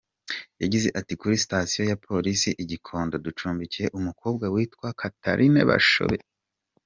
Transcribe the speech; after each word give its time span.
Yagize 0.61 0.87
ati 0.99 1.13
“Kuri 1.21 1.41
station 1.45 1.85
ya 1.91 1.99
Polisi 2.07 2.49
i 2.63 2.65
Gikondo, 2.71 3.15
ducumbikiye 3.25 3.87
umukobwa 3.99 4.45
witwa 4.53 4.87
Catherine 4.99 5.61
Bashabe. 5.69 6.17